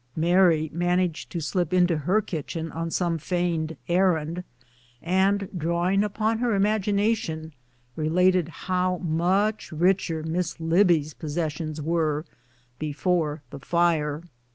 [0.15, 4.43] Mary managed to slip into her kitchen on some feigned errand,
[4.99, 7.53] and drawing upon her imagination
[7.95, 12.25] re lated how much richer Miss Libbie's possessions were
[12.79, 14.23] before the fire.